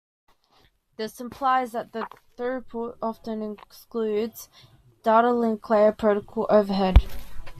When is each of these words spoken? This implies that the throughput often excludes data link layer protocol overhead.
This 0.95 1.19
implies 1.21 1.73
that 1.73 1.91
the 1.91 2.07
throughput 2.35 2.97
often 3.03 3.43
excludes 3.43 4.49
data 5.03 5.31
link 5.31 5.69
layer 5.69 5.91
protocol 5.91 6.47
overhead. 6.49 7.05